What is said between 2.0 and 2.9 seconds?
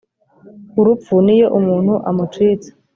amucitse